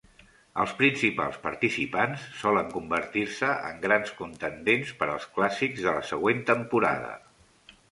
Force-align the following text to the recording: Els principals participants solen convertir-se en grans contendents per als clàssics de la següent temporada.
Els 0.61 0.71
principals 0.77 1.35
participants 1.43 2.23
solen 2.39 2.71
convertir-se 2.79 3.51
en 3.69 3.77
grans 3.85 4.15
contendents 4.23 4.97
per 5.03 5.11
als 5.17 5.31
clàssics 5.39 5.87
de 5.87 5.97
la 6.01 6.05
següent 6.11 6.45
temporada. 6.51 7.17